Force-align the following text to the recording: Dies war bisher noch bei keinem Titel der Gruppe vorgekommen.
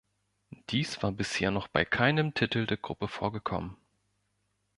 Dies 0.71 1.03
war 1.03 1.11
bisher 1.11 1.51
noch 1.51 1.67
bei 1.67 1.85
keinem 1.85 2.33
Titel 2.33 2.65
der 2.65 2.77
Gruppe 2.77 3.07
vorgekommen. 3.07 3.77